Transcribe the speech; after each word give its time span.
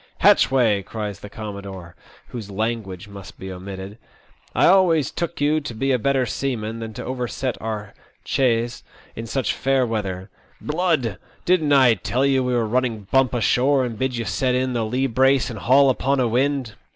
*' 0.13 0.17
Hatchway," 0.25 0.81
cries 0.81 1.19
the 1.19 1.29
commodore, 1.29 1.95
whose 2.29 2.49
"language" 2.49 3.07
must 3.07 3.37
be 3.37 3.51
omitted," 3.51 3.99
I 4.55 4.65
always 4.65 5.11
took 5.11 5.39
you 5.39 5.61
to 5.61 5.75
be 5.75 5.91
a 5.91 5.99
better 5.99 6.25
seaman 6.25 6.79
than 6.79 6.91
to 6.95 7.05
overset 7.05 7.55
our 7.61 7.93
chaise 8.25 8.83
in 9.15 9.27
such 9.27 9.53
fair 9.53 9.85
weather. 9.85 10.31
Blood! 10.59 11.19
Didn't 11.45 11.71
I 11.71 11.93
tell 11.93 12.25
you 12.25 12.43
we 12.43 12.55
were 12.55 12.65
running 12.65 13.03
bump 13.11 13.35
ashore, 13.35 13.85
and 13.85 13.95
bid 13.99 14.17
you 14.17 14.25
set 14.25 14.55
in 14.55 14.73
the 14.73 14.85
lee 14.87 15.05
brace 15.05 15.51
and 15.51 15.59
haul 15.59 15.91
upon 15.91 16.19
a 16.19 16.27
wind?" 16.27 16.73